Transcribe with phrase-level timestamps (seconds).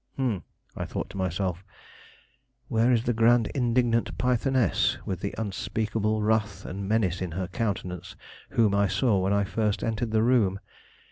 [0.17, 0.43] "Humph!"
[0.87, 1.63] thought I to myself;
[2.69, 8.15] "where is the grand indignant pythoness, with the unspeakable wrath and menace in her countenance,
[8.49, 10.59] whom I saw when I first entered the room?"